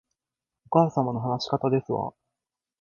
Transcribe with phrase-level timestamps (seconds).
[0.67, 2.13] お母様の話し方ですわ